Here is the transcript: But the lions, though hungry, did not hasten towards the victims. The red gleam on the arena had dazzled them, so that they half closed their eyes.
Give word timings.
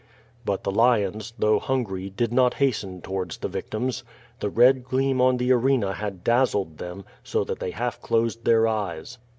But 0.45 0.63
the 0.63 0.71
lions, 0.71 1.31
though 1.37 1.59
hungry, 1.59 2.09
did 2.09 2.33
not 2.33 2.55
hasten 2.55 3.03
towards 3.03 3.37
the 3.37 3.47
victims. 3.47 4.03
The 4.39 4.49
red 4.49 4.83
gleam 4.83 5.21
on 5.21 5.37
the 5.37 5.51
arena 5.51 5.93
had 5.93 6.23
dazzled 6.23 6.79
them, 6.79 7.05
so 7.23 7.43
that 7.43 7.59
they 7.59 7.69
half 7.69 8.01
closed 8.01 8.43
their 8.43 8.67
eyes. 8.67 9.19